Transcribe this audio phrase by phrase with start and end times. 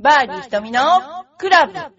[0.00, 0.80] バーディー瞳の
[1.38, 1.90] クラブ M!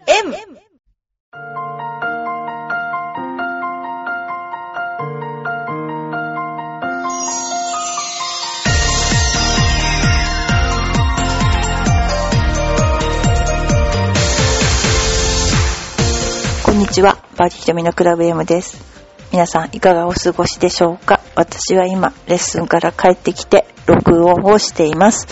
[16.64, 18.82] こんにちは、バーディー瞳のクラブ M です。
[19.30, 21.20] 皆さんいかがお過ごしでしょうか？
[21.34, 25.28] 私は今、レッスンから帰ってきて、録音をしています。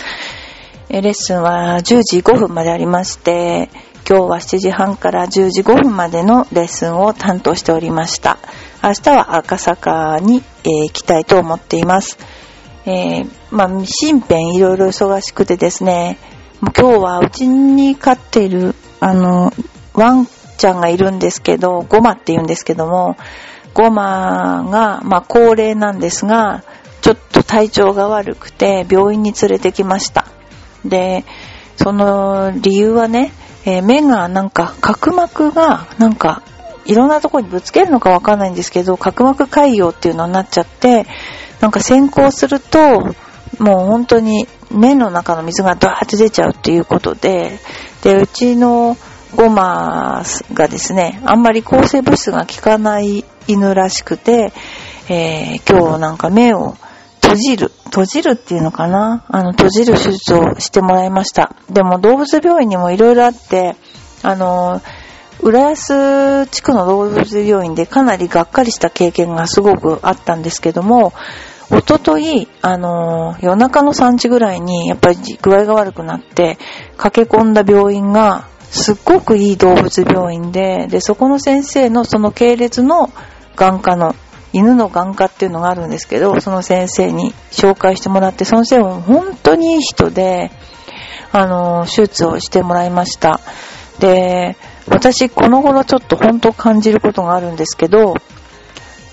[0.89, 3.68] レッスンは10時5分までありまして、
[4.09, 8.39] 今日は7時半から10時5分までのレッスンを担当しておりました。
[8.82, 12.17] 明日は赤坂に、えー行きたいと思っています。
[12.86, 13.85] えーまあ、身
[14.21, 16.17] 辺いろいろ忙しくてですね、
[16.62, 19.53] 今日はうちに飼っている、あの、
[19.93, 20.26] ワン
[20.57, 23.18] ちゃんがいるんですけど、ゴマって言うんですけども、
[23.75, 26.64] ゴマが、まあ、高齢なんですが、
[27.03, 30.28] ちょっと体調が悪くて病院に連れてきました。
[30.85, 31.25] で、
[31.77, 33.33] その理由はね、
[33.64, 36.42] えー目がなんか角膜がなんか
[36.89, 41.07] いろんなとこにぶつけるのかわかんないんですけど、角膜潰瘍っていうのになっちゃって、
[41.61, 43.15] なんか先行すると、
[43.59, 47.59] もう本当に目の中の水がドワーって出ちゃうっていうことで、
[48.03, 48.97] で、うちの
[49.37, 50.23] ゴマ
[50.55, 54.53] がですね、あんまり抗生物質が効かない犬らしくて、
[55.11, 56.77] えー今日なんか目を
[57.20, 59.25] 閉じる、閉じるっていうのかな？
[59.28, 61.55] あの、閉じる手術をしてもらいました。
[61.70, 63.77] でも動物病院にもいろいろあって、
[64.22, 64.80] あの、
[65.41, 71.12] 浦安地区の動物病院でかなりがっかりした経験がすごくあったんですけども、
[71.70, 76.58] おととい、あの、夜中の3時ぐらいにやっぱり具合が悪くなって、
[76.97, 83.11] 駆け込んだ病院が、すっごくいい動物病院で、で、そこの先生のその系列の
[83.56, 84.14] 眼科の、
[84.53, 90.51] 犬の眼科っていうのがあるんですけど、その先生に紹介してもらって、その先生も本当にいい人で、
[91.33, 93.41] あの、手術をしてもらいました。
[93.99, 94.57] で、
[94.89, 98.15] 私、この頃ちょっと本当感じることがあるんですけど、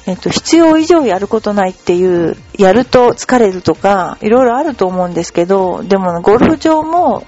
[0.08, 7.25] えっと、必要以上やることないっていう、やると疲れるとか、いろいろあると思うんですけど、でもゴルフ場も、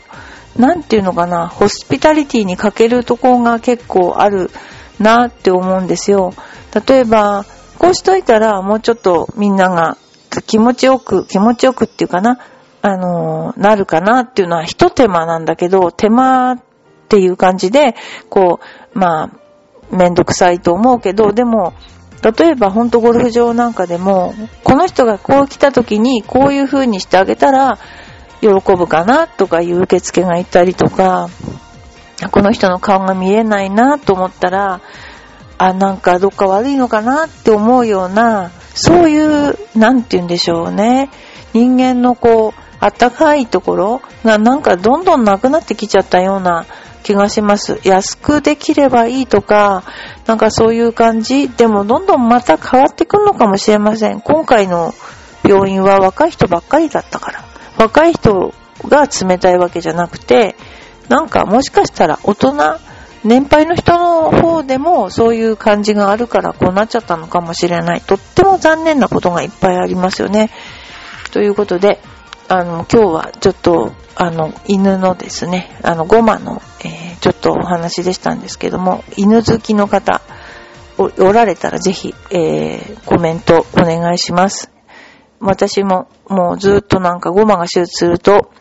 [0.55, 4.51] なんていうのかな、ホスピタリティに欠けるところが結構ある
[4.99, 6.33] なって思うんですよ。
[6.87, 7.45] 例えば、
[7.77, 9.97] こうしといたらもうちょっとみんなが
[10.45, 12.39] 気持ちよく、気持ちよくっていうかな、
[12.81, 16.61] あのーなるかなっていうのは一手間なんだけど、手間っ
[17.09, 17.95] ていう感じで、
[18.29, 18.59] こ
[18.93, 21.73] う、まあ、めんどくさいと思うけど、でも、
[22.21, 24.33] 例えば本当ゴルフ場なんかでも、
[24.63, 27.77] この人がこう来た時にこういう風にしてあげたら
[28.41, 31.29] 喜ぶかなとかいう受付がいたりとか、
[32.31, 34.81] この人の顔が見えないなと思ったら、
[35.57, 41.09] あ、なんかどっか悪いのかなって思うような、そういう、なんて言うんでしょうね。
[41.53, 46.65] 人間のこう、あったかいところがなんかどんどんなくなってきちゃったような
[47.01, 47.79] 気がします。
[47.83, 49.83] 安くできればいいとか、
[50.27, 51.49] なんかそういう感じ。
[51.49, 54.21] でもどんどんまた変わってくるのかもしれません。
[54.21, 54.93] 今回の
[55.43, 57.43] 病院は若い人ばっかりだったから。
[57.77, 58.53] 若い人
[58.87, 60.55] が冷たいわけじゃなくて、
[61.09, 62.53] なんかもしかしたら大人、
[63.27, 68.01] 年配の人の方でもそういう感じがあるからこうなっちゃったのかもしれない。
[68.01, 70.49] とっても残念なことがいっぱいありますよね。
[71.31, 71.99] ということで、
[72.47, 80.21] あの、今日はちょっと、あの、犬のですね、あの、ゴマの、えーちょっとお話でしたんですけども、犬好きの方、
[80.99, 84.71] おおられたらぜひ、えーコメントお願いします。
[85.39, 88.51] 私ももうずっとなんかゴマが手術すると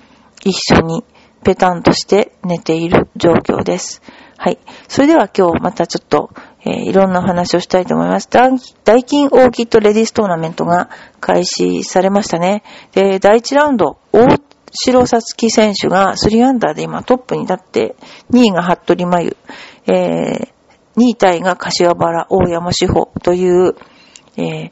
[0.42, 1.04] 一緒に
[1.44, 4.02] ペタンとして寝ている状況です。
[4.38, 4.58] はい。
[4.88, 6.30] それでは今日またちょっと、
[6.60, 8.28] えーいろんなお話をしたいと思います。
[8.30, 12.62] ダンダイキンオーキッドレディストーナメントが開始されましたね。
[12.92, 14.38] で、第1ラウンド、大
[14.72, 17.96] 城さつき選手が3アンダーで今トップに立って、
[18.30, 19.36] 2位が服部真由、
[19.86, 20.48] えー、
[20.96, 23.74] 2位タイが柏原大山志保という、
[24.36, 24.70] えー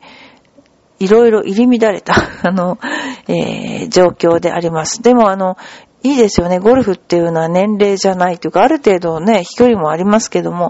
[1.01, 2.15] いろいろ入り乱れた、
[2.49, 2.79] あの、
[3.27, 5.03] えー状況であります。
[5.03, 5.57] でもあの、
[6.05, 6.59] いいですよね。
[6.59, 10.69] ゴルフっていうのは年齢じゃないというか、ある程度ね、飛距離もありますけども、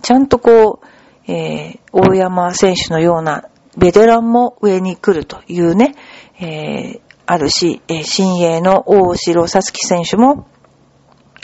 [0.00, 3.44] ちゃんとこう、えー大山選手のような
[3.76, 5.94] ベテランも上に来るというね、
[6.40, 10.46] えーあるし、えー新鋭の大城さつき選手も、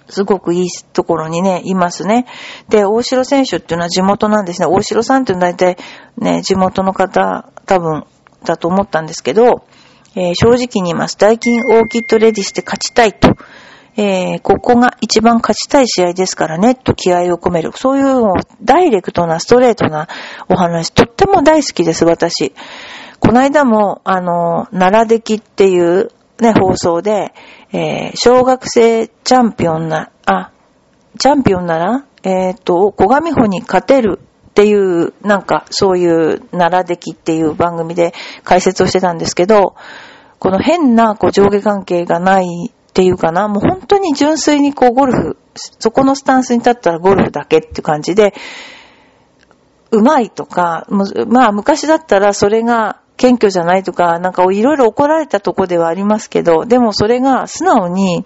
[0.09, 2.25] すごくいいところにね、いますね。
[2.71, 4.67] で、大城選手っていうのは地元なんですね。
[4.67, 5.77] 大城さんっていうのは大体
[6.17, 8.05] ね、地元の方、多分、
[8.43, 9.65] だと思ったんですけど、
[10.15, 11.19] えー正直に言います。
[11.19, 13.37] ダイキンオーキッドレディスで勝ちたいと。
[13.97, 17.73] えーここが一番勝ちたい試合ですからね、と気合を込める。
[17.75, 18.33] そういう
[18.63, 20.09] ダイレクトな、ストレートな
[20.49, 22.55] お話、とっても大好きです、私。
[23.21, 26.11] この間も、あの、奈良出来っていう
[26.41, 27.35] ね、放送で、
[27.73, 30.53] えー、小学生チャンピオンな、あ、
[31.19, 38.15] チャンピオンなら、えっ、ー、と、小上穂に勝てるっていう、なんか、そういう奈良出来っていう番組で
[38.45, 39.75] 解説をしてたんですけど、
[40.39, 48.35] この変なこう上下関係がないっていうかな、もう本当に純粋にこうゴルフ、そこのスタンスに立ったらゴルフだけっていう感じで、
[49.91, 50.87] うまいとか、
[51.29, 58.25] まあ昔だったらそれが謙虚じゃないとか、なんかいろいろ怒られたとこではありますけど、でもそれが素直に、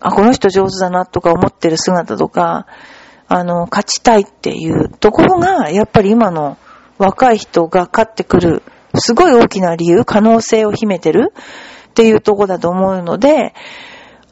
[0.00, 2.66] あ、この人上手だなとか思ってる姿とか、
[3.34, 6.56] あの、勝ちたいっていうところが、やっぱり今の
[6.98, 8.62] 若い人が勝ってくる、
[8.94, 11.32] すごい大きな理由、可能性を秘めてる
[11.88, 13.52] っていうとこだと思うので、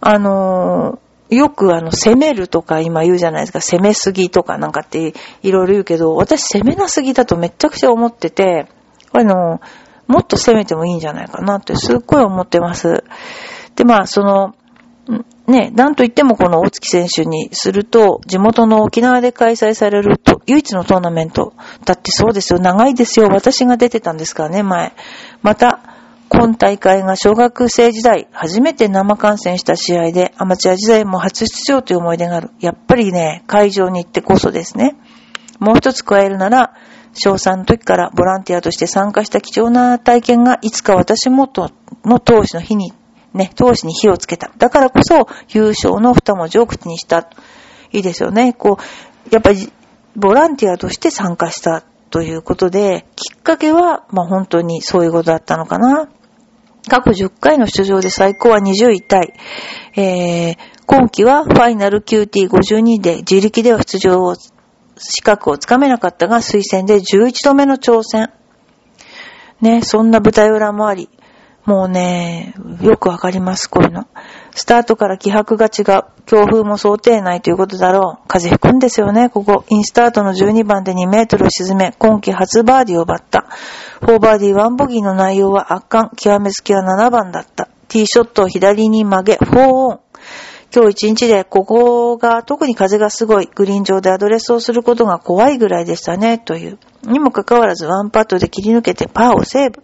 [0.00, 1.00] あの
[1.30, 8.68] よくあの、攻めるとか今言うじゃないですか、攻めすぎとかなんかっていろいろ言うけど、私攻めなすぎだとめちゃくちゃ思ってて、
[9.10, 9.60] あの、
[10.06, 13.02] もっと攻めてもいいんじゃないかなってすっごい思ってます。
[13.74, 14.54] で、まあ、その、
[15.52, 21.52] ね、なんといってもこの大月選手にすると、地元の沖縄で開催されると、唯一のトーナメント。
[21.84, 23.28] だってそうですよ、長いですよ。
[23.28, 24.92] 私が出てたんですからね、前。
[25.42, 25.80] また、
[26.30, 32.50] 今大会が小学生時代、初めて生観戦した試合で、アマチュア時代も初出場という思い出がある。
[32.58, 34.96] やっぱりね、会場に行ってこそですね。
[35.60, 36.72] もう一つ加えるなら、
[37.12, 41.70] 小3の時からボランティアとして参加した貴重な体験が、いつか私もと
[42.04, 42.94] の投資の日に、
[43.34, 44.50] ね、投資に火をつけた。
[44.58, 47.30] だからこそ、優勝の二文字を口にした。
[47.92, 48.52] いいですよね。
[48.52, 49.72] こう、やっぱり、
[50.16, 56.08] ボランティアとして参加したということで、きっかけは、まあ本当にそういうことだったのかな。
[56.88, 59.34] 過去10回の出場で最高は20位タイ。
[59.96, 60.56] えー、
[60.86, 64.34] 今季はファイナル QT52 で自力では出場を
[64.98, 68.30] 資格をつかめなかったが推薦で11度目の挑戦。
[69.60, 71.08] ね、そんな舞台裏もあり、
[71.64, 74.06] もうね、よくわかります、こういうの。
[74.50, 76.04] スタートから気迫が違う。
[76.26, 78.28] 強風も想定内ということだろう。
[78.28, 79.64] 風吹くんですよね、ここ。
[79.68, 83.46] インスタートの12番で2メートルを沈め、今季初バーディーを奪った。
[84.00, 86.10] 4バーディー1ボギーの内容は圧巻。
[86.16, 87.68] 極め付きは7番だった。
[87.86, 90.01] ティーショットを左に曲げ、4オン。
[90.74, 96.78] 今日一日でここが特に風がすごいグリーン上でアドレスをすることが怖いぐらいでしたね、という。
[97.02, 99.82] にもかかわらずワンパットで切り抜けてパーをセーブ。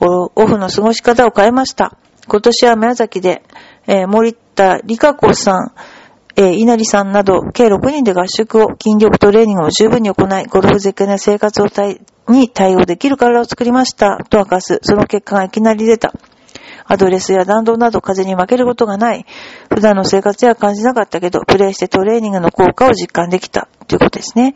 [0.00, 1.96] オフの過ごし方を変えました。
[2.28, 3.42] 今年は宮崎で、
[3.86, 5.72] えー、森田理香子さん、
[6.36, 11.66] えー、稲荷さんなど、計6人で合宿を、筋力トレーニングを十分に行い、ゴルフ絶景な生活を
[12.28, 14.80] に対応できる体を作りました、と明かす。
[14.82, 16.12] その結果がいきなり出た。
[16.86, 19.26] アドレスや弾道など風に負けることがない。
[19.68, 23.68] 普段の生活では感じなかったけど、プレイしてトレーニングの効果を実感できた。
[23.86, 24.54] ということですね。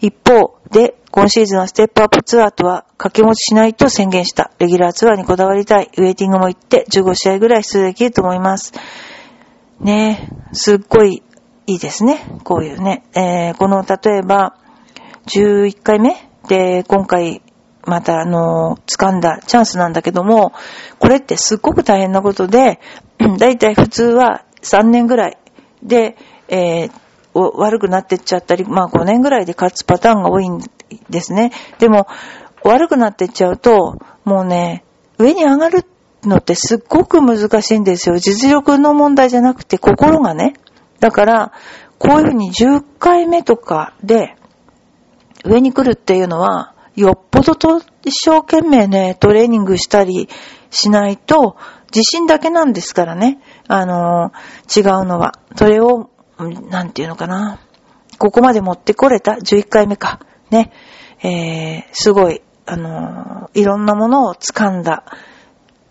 [0.00, 4.50] 一方で、今シーズンはステップアップツアーとは掛け持ちしないと宣言した。
[4.58, 5.90] レギュラーツアーにこだわりたい。
[5.96, 8.72] ウェイティングも行って15試合ぐらい出場できると思います。
[9.80, 11.22] ねえ、すっごい
[11.66, 12.18] いいですね。
[12.44, 13.04] こういうね。
[13.14, 14.56] えー、この、例えば、
[15.26, 16.16] 11回目？
[16.48, 17.40] で、今回、
[17.86, 20.52] またあの、掴んだチャンスなんだけども、
[20.98, 22.80] これってすっごく大変なことで、
[23.38, 25.38] だいたい普通は3年ぐらい
[25.82, 26.16] で、
[26.48, 26.90] えー、
[27.34, 30.60] 悪くなってっちゃったり、まあ5年ぐらいで勝つパターンが多いん
[31.10, 31.52] ですね。
[31.78, 32.06] でも、
[32.62, 34.84] 悪くなってっちゃうと、もうね、
[35.18, 35.84] 上に上がる
[36.22, 38.18] のってすっごく難しいんですよ。
[38.18, 40.54] 実力の問題じゃなくて心がね。
[41.00, 41.52] だから、
[41.98, 44.36] こういうふうに10回目とかで
[45.44, 50.28] 上に来るっていうのは、よっぽどと一生懸命ね、トレーニングしたり
[50.70, 51.56] しないと、
[51.94, 53.38] 自信だけなんですからね。
[53.68, 54.32] あの、
[54.74, 55.32] 違うのは。
[55.56, 56.10] それを、
[56.70, 57.60] なんていうのかな。
[58.18, 60.20] ここまで持ってこれた ?11 回目か。
[60.50, 60.72] ね。
[61.22, 65.04] えー、すごい、あの、いろんなものを掴んだ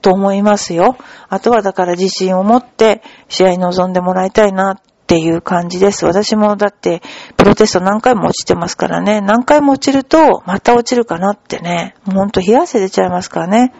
[0.02, 0.98] と思いますよ。
[1.30, 4.80] あとはだから自信を持って試合に臨んでもらいたいな
[5.14, 6.06] っていう感じです。
[6.08, 7.04] 私もだって、
[7.38, 9.22] プロテスト何回も落ちてますからね。
[9.22, 11.94] 何回も落ちると、また落ちるかなってね。
[12.06, 13.74] もうほんと冷や汗出ちゃいますからね。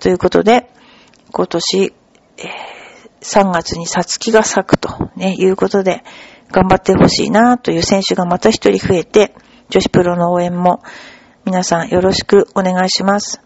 [0.00, 0.70] ということで、
[1.32, 1.94] 今年、
[2.36, 2.44] えー、
[3.22, 6.04] 3月にサツキが咲くと、ね、いうことで、
[6.52, 9.34] 頑張ってほしいなという選手がまた一人増えて、
[9.70, 10.82] 女子プロの応援も
[11.46, 13.40] 皆さんよろしくお願いします。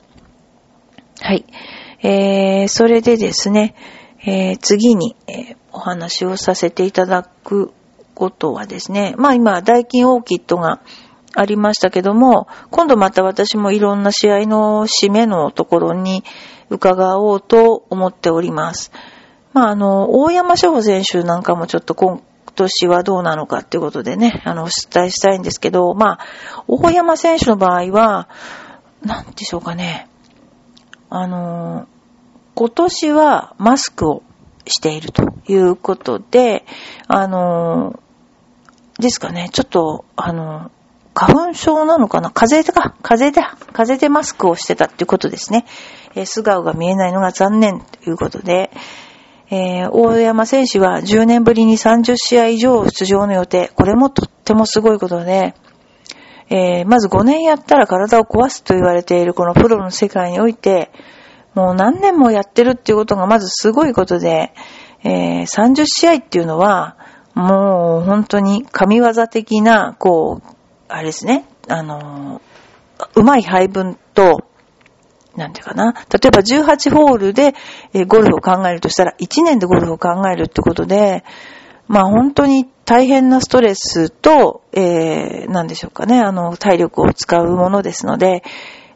[1.20, 1.44] はい。
[2.02, 3.76] えー、それでですね、
[4.23, 7.73] えー、次に、えー、お話をさせていただく
[8.15, 10.81] ことはですね、まあ今、ダイキンオーキッドが
[11.35, 16.23] ありましたけども、今度また私もいろんな試合の締めのところに
[16.69, 18.93] 伺おうと思っております。
[19.53, 22.23] まああの、大山翔選手なんかもちょっと今
[22.55, 28.29] 年はどうなのかっていうことでね、あの、お伝えしたいんですけど、まあ、大山選手の場合は、
[29.03, 30.09] なんでしょうかね、
[31.09, 31.87] あの、
[32.61, 34.23] 今年はマスクを
[34.67, 36.67] しているということで、
[37.09, 37.99] あの、
[38.99, 40.71] ですかね、ちょっと、あの、
[41.14, 42.31] 花粉症なのかな？
[42.31, 45.64] 風邪か、風邪で、風邪でマスクをしてたっていうことですね。
[46.14, 48.71] えー、素顔が見えないのが残念ということで、
[49.50, 53.71] えー、大山選手は10年ぶりに30試合以上出場の予定。
[53.75, 55.55] これもとってもすごいことで、
[56.50, 60.90] えー、まず5年やったら体を壊すと言われているこのプロの世界において、
[61.54, 64.52] もう何年もやってるっていうことがまずすごいことで、
[65.02, 66.97] えー、30試合っていうのは、
[67.35, 70.57] もう本当に神業的な、こう、
[70.88, 72.42] あれですね、あの
[73.14, 74.45] うまい配分と、
[75.37, 75.92] なんていうかな。
[75.92, 77.54] 例えば18ホールで、
[77.95, 81.25] えゴルフを考えるとしたら、1年でゴルフを考えるってことで、
[81.87, 88.42] まあ本当に大変なストレスと、えー、なんでしょうかね、あの、体力を使うものですので、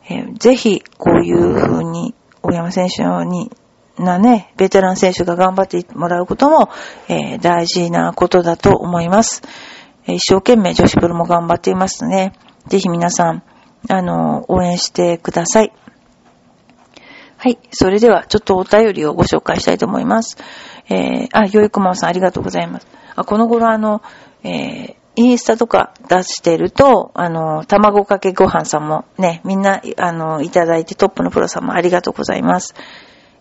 [0.09, 3.51] えー、ぜひ、こういうふうに、大山選手のに、
[3.99, 6.69] なね、ベテラン選手が頑張ってもらうことも、
[7.09, 9.43] えー、大事なことだと思います。
[10.07, 12.35] 一生懸命女子プロも頑張っていますね。
[12.67, 13.43] ぜひ皆さん、
[13.89, 15.73] あの、応援してください。
[17.37, 17.59] はい。
[17.71, 20.37] それでは、ちょっとお便りをご紹介したいと思います。
[20.89, 22.87] えー、あ、よいこまさんありがとうございます。
[23.17, 24.03] あ、この頃あの、
[24.43, 32.75] えー、インスタとか出してると、あの、卵かけご飯さんもね、みんな、あの、いただいてトップのプロさんもありがとうございます。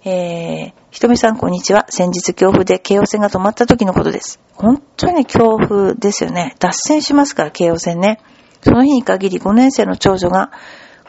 [0.06, 1.86] えー、ひとみさんこんにちは。
[1.90, 4.40] 先日強風で京王線が止まった時のことです。
[4.54, 6.56] 本当に強風ですよね。
[6.60, 8.20] 脱線しますから、京王線ね。
[8.62, 10.52] その日に限り5年生の長女が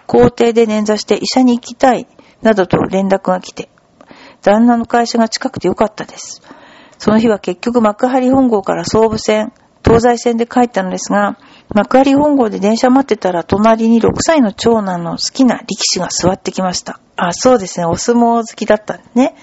[0.06, 2.06] 校庭で捻挫して医者に行きたい、
[2.40, 3.68] などと連絡が来て、
[4.42, 6.42] 旦那の会社が近くてよかったです。
[6.98, 9.52] その日は結局幕張本郷から総武線、
[9.84, 11.38] 東西線で帰ったのですが、
[11.74, 17.00] 幕張本郷で電車待ってたら隣に6歳の長男の好きな力士が座ってきました。
[17.16, 17.86] あ、そうですね。
[17.86, 19.34] お相撲好きだったんですね。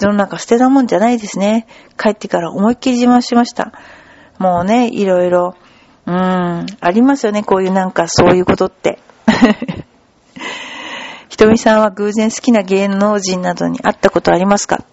[0.00, 1.66] 世の中捨てたもんじゃないですね。
[1.96, 3.72] 帰ってから思いっきり自慢しました。
[4.38, 5.54] もうね、いろいろ、
[6.06, 7.42] うーん、ありますよね。
[7.42, 8.98] こういうなんかそういうことって。
[11.28, 14.84] ひとみさんは偶然好きな芸能人などに会ったことありますか？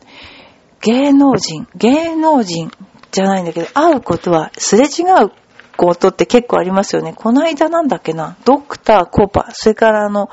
[0.82, 2.72] 芸能人、芸能人
[3.16, 5.32] じゃないんだけど、会うことはすれ違う
[5.78, 7.14] ことって結構ありますよね。
[7.14, 10.30] この間なんだっけな、ドクター、コーパ、それからあの、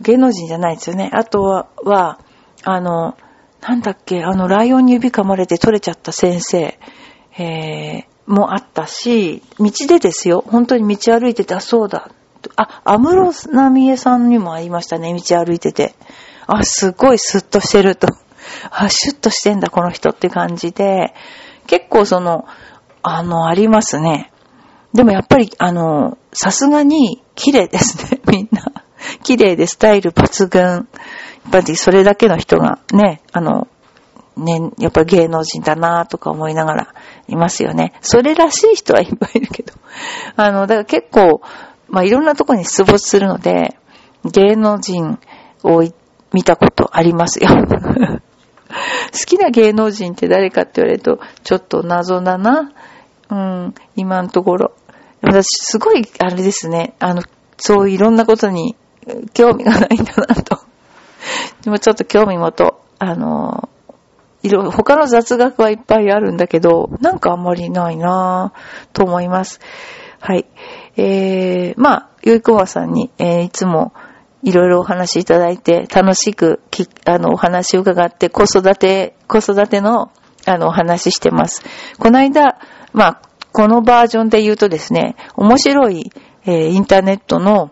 [0.00, 1.10] 芸能人じゃないですよね。
[1.12, 2.20] あとは、は
[2.62, 3.16] あの、
[3.60, 6.78] なんだっけ、あの、ライオンに指噛まれて取れちゃった先生、
[7.36, 10.44] えー、もあったし、道でですよ。
[10.46, 12.10] 本当に道歩いてて、あ、そうだ。
[12.56, 15.12] あ、安室奈美恵さんにも会いましたね。
[15.12, 15.94] 道歩いてて。
[16.46, 18.06] あ、すごいスッとしてると。
[18.70, 21.14] あ、シュッとしてんだ、この人って感じで。
[21.66, 22.46] 結構その、
[23.02, 24.32] あの、ありますね。
[24.92, 28.72] でもやっぱり、あの、さすがに綺麗ですね、 みんな。
[29.22, 30.62] 綺麗でスタイル抜群。
[30.62, 30.84] やっ
[31.50, 33.66] ぱりそれだけの人がね、あの、
[34.36, 36.94] ね、やっぱり芸能人だなとか思いながら
[37.28, 37.92] いますよね。
[38.00, 39.72] それらしい人はいっぱいいるけど。
[40.36, 41.40] あの、だから結構、
[41.88, 43.76] まあ、いろんなとこに出没するので、
[44.24, 45.18] 芸能人
[45.62, 45.84] を
[46.32, 47.48] 見たことありますよ。
[49.14, 52.72] 好きな芸能人って誰かって言われると、ちょっと謎だな。
[53.30, 54.72] うん、今のところ。
[55.22, 56.94] 私、すごい、あれですね。
[56.98, 57.22] あの、
[57.56, 58.76] そういろんなことに
[59.32, 60.58] 興味がないんだなと。
[61.62, 63.68] でもちょっと興味もと、あの、
[64.42, 69.60] いろ、他の雑学はいっぱいあるんだけど、なんかあんまりないなぁ、と思います。
[70.20, 70.46] はい。
[70.96, 73.92] えー、まあ、よいこわさんに、えー、いつも、
[74.44, 76.60] いろいろお話いただいて、楽しく、
[77.06, 80.12] あの、お話を伺って、子育て、子育ての、
[80.46, 81.62] あの、お話してます。
[81.98, 82.58] この間、
[82.92, 83.22] まあ、
[83.52, 86.12] このバージョンで言うとですね、面白い、
[86.44, 87.70] えー、インターネットの、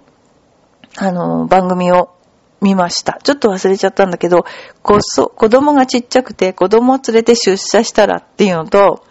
[0.96, 2.14] あの、番組を
[2.62, 3.18] 見ました。
[3.22, 4.46] ちょっと忘れちゃったんだけど、
[4.82, 9.04] こそ、子供がちっちゃくて、子供を連れて出社したらっていうのと、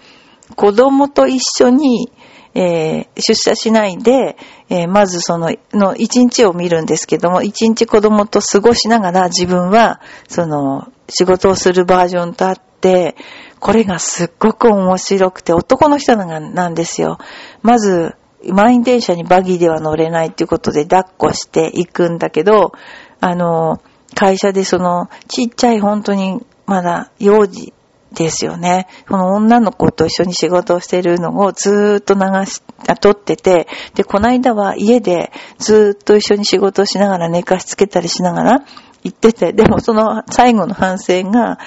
[0.55, 2.11] 子供と一緒に、
[2.53, 4.37] えー、出社しないで、
[4.69, 13.15] えー、まずその、の一日を見るんですけども、一日子供と過ごしながら自分は、その、仕事をするバージョンとあって、
[13.59, 17.19] これがすっごく面白くて、男の人なんですよ。
[17.61, 18.15] まず、
[18.49, 22.73] 満員電車にバギーでは乗れないっていうことで抱っこしていくんだけど、
[23.19, 23.81] あの、
[24.15, 27.73] 会社でその、ちっちゃい本当にまだ幼児
[28.13, 28.87] ですよね。
[29.07, 32.61] この女の子と一緒に仕事をしてるのをずーっと流し、
[32.99, 38.65] 撮ってて、で、この間は家でずーっと一緒に仕事をしながら寝かしつけたりしながら
[39.03, 41.57] 行ってて、でもその最後の反省が、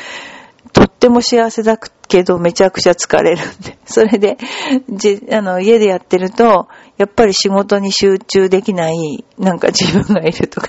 [0.73, 3.79] とっても幸せだけどめちゃくちゃ疲れるんで。
[3.85, 4.39] それで、
[4.91, 10.69] じ、あの、家でやってると、やっぱり仕事に集中できない、なんか自分がいるとか、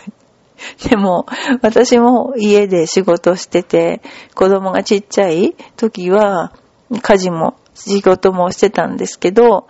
[0.89, 1.25] でも、
[1.61, 4.01] 私も家で仕事してて、
[4.33, 6.53] 子供がちっちゃい時は、
[7.01, 9.67] 家事も仕事もしてたんですけど、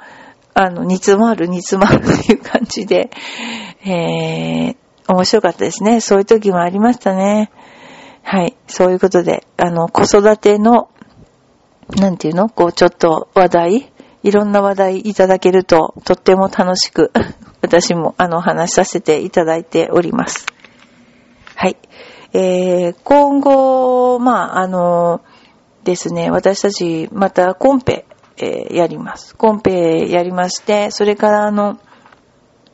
[0.54, 3.10] あの、煮詰まる煮詰まるっていう感じで、
[3.86, 4.75] えー、
[5.08, 6.01] 面白かったですね。
[6.01, 7.51] そういう時もありましたね。
[8.24, 8.56] はい。
[8.68, 10.89] そういうことで、あの、子育ての、
[11.96, 12.50] なんていうの？
[12.50, 13.92] こう、ちょっと話題？
[14.24, 17.12] いろんな話題いただけると、とっても楽しく、
[17.62, 20.48] 私も、あの、話させていただいております。
[21.55, 21.77] はい。
[22.33, 25.21] えー、今後、まあ、あの、
[25.85, 28.05] ですね、私たち、またコンペ、
[28.38, 29.38] えー、やります。
[29.38, 31.79] コンペやりまして、それからあの、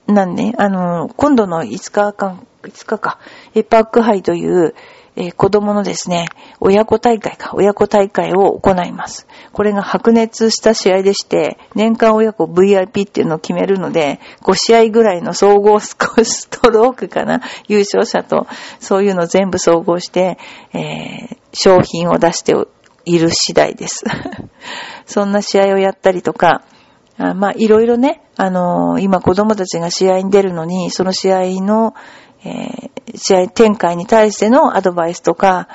[0.07, 3.19] なんね、あの、今度の5日間、5日か、
[3.53, 4.73] エパック杯という、
[5.15, 6.27] えー、子供のですね、
[6.60, 9.27] 親子大会か、親子大会を行います。
[9.51, 15.98] これが白熱した試合でして、年間親子 VIP っていうのを決めるので、5試合ぐらいの総合ス
[16.50, 18.48] トロークかな、優勝者と、
[18.80, 20.38] そういうの全部総合して、
[20.74, 22.53] えー、商品を出して
[23.06, 24.06] いる次第です。
[25.06, 26.63] そんな試合をやったりとか、
[27.18, 31.94] あまあ、いろいろね、あのー、今子供たちが試合に出るのに、その試合の、
[32.43, 35.67] えー、試合展開に対してのアドバイスとか、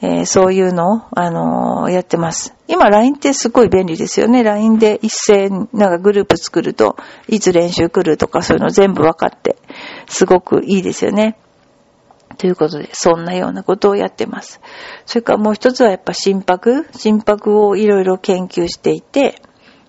[0.00, 2.54] えー、そういうのを、あのー、やってます。
[2.68, 4.42] 今 LINE ってすごい便利ですよね。
[4.42, 6.96] LINE で一斉なんかグループ作ると、
[7.28, 9.56] いつ練習来るとかそういうの全部分かって、
[10.06, 11.38] すごくいいですよね。
[12.36, 14.60] ということで、そんなようなことをやってます。
[15.06, 19.40] それからもう一つはやっぱ心拍心拍をいろいろ研究していて、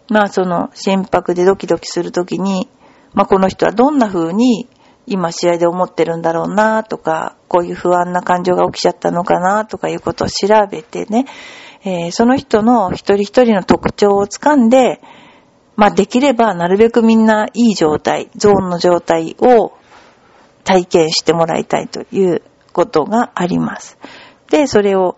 [0.09, 2.69] まあその心拍でドキドキするときに、
[3.13, 4.69] まあこの人はどんな風に
[5.07, 11.25] 今試合で思ってるんだろうなとか、こういう不安な感情が起きちゃったのかなとかいうことを調べてね、
[11.83, 15.01] えー、その人の一人一人の特徴をつかんで、
[15.75, 19.73] まあできればなるべくみんないい状態、ゾーンの状態を
[20.63, 22.41] 体験してもらいたいという
[22.73, 23.97] ことがあります。
[24.49, 25.15] で、それを、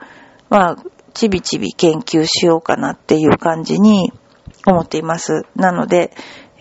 [0.50, 0.77] まあ、
[1.13, 4.12] ちびちび研究しようかなっていう感じに
[4.65, 5.46] 思っています。
[5.56, 6.12] なので、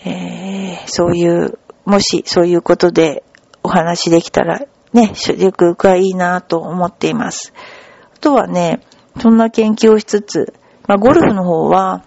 [0.04, 3.24] えー、そういう、もしそういうことで
[3.62, 4.60] お話できたら
[4.92, 7.52] ね、ゆくゆくはいいなと思っています。
[8.14, 8.80] あとはね、
[9.20, 10.54] そんな研究をしつつ、
[10.86, 12.04] まあ、ゴルフの方は、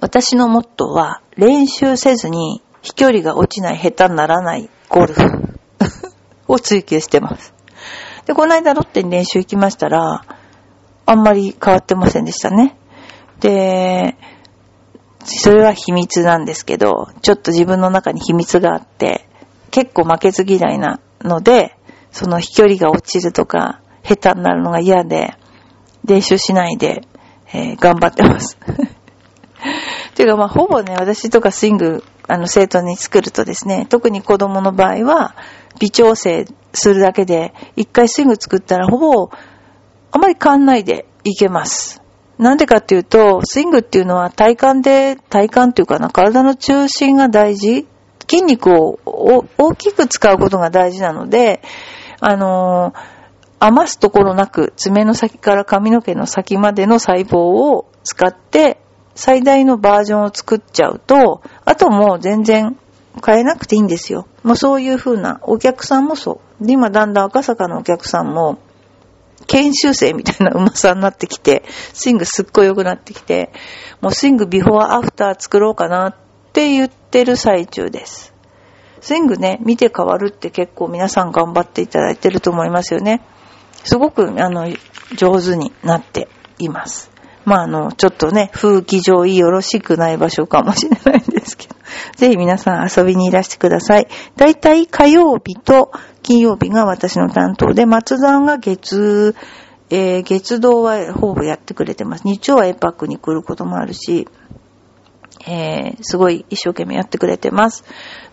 [0.00, 5.22] 私のモットーは練習せずに飛距離が落ちない下手にならないゴルフ
[6.48, 7.54] を追求してます。
[8.26, 10.24] で、この間ロッテに練習行きましたら、
[11.06, 12.76] あんまり変わってませんでしたね。
[13.40, 14.16] で、
[15.24, 19.28] それは秘密なんですけど、ちょっと自分の中に秘密があって、
[19.70, 21.76] 結構負けず嫌いなので、
[22.10, 25.34] その飛距離が落ちるとか、下手になるのが嫌で、
[26.04, 27.02] 練習しないで、
[27.52, 28.58] えー、頑張ってます。
[30.14, 35.34] ていうかまあほぼね、私とかスイング、あの生徒に作るとですね、特に子供の場合は、
[35.78, 39.30] 微調整するだけで、一回スイング作ったらほぼ、
[40.12, 42.02] あまり変わんないでいけます。
[42.40, 47.86] なんでかっていうと、スイングっていうのは体幹で、体幹っていうかな、体の中心が大事。
[48.30, 51.60] 筋肉を大きく使うことが大事なので、
[52.18, 52.94] あの、
[53.58, 58.80] 余すところなく爪の先から髪の毛の先までの細胞を使って
[59.14, 62.78] 最大のバージョンを作っちゃうと、あともう全然
[63.22, 64.26] 変えなくていいんですよ。
[64.44, 66.66] もうそういう風なお客さんもそう。
[66.66, 68.58] で、今だんだん赤坂のお客さんも
[69.46, 73.52] 研修生みたいなうまさになってきて、スイングすっごい良くなってきて、
[74.00, 76.16] もうスイングビフォーアフター作ろうかなっ
[76.52, 78.34] て言ってる最中です。
[79.00, 83.22] スイングね、見て変わるって結構皆さん頑張っていただいてると思いますよね。
[83.82, 84.68] すごく、あの、
[85.16, 87.10] 上手になっています。
[87.44, 91.69] まあ、あの、ちょっとね、風紀上よろしくない場所かもしれないんですけど、
[92.16, 94.08] ぜひ皆さん遊びにいらしてください。
[94.36, 99.34] だいたい火曜日と金曜日が私の担当で、松山が月、
[99.90, 102.22] えー、月堂はほぼやってくれてます。
[102.24, 104.28] 日曜はエパックに来ることもあるし、
[105.46, 107.84] えー、すごい一生懸命やってくれてます。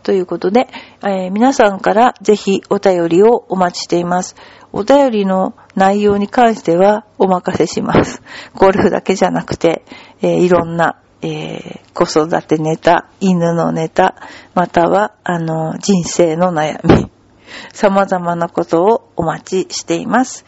[0.04, 0.68] ということで、
[1.04, 4.36] えー、皆さんからぜひお便りをお待ちしています。
[4.74, 8.22] お便りの内容に関してはお任せします。
[8.54, 9.84] ゴルフだけじゃなくて、
[10.22, 14.16] えー、いろんな、え子育てネタ、犬のネタ、
[14.54, 17.12] または、あの、人生の悩み、
[17.74, 20.46] 様々なことをお待ちしています。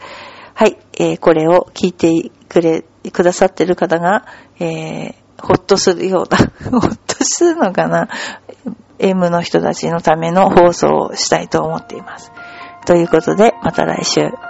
[0.54, 4.26] はい、えこれを聞いてくれ、くださってる方が、
[4.58, 6.36] えほっとするようだ。
[6.70, 8.08] ほっとするのかな
[8.98, 12.30] ?M の人たちのための放送をしたいと思っています。
[12.86, 14.49] ということで、また来週。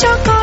[0.00, 0.39] chocolate.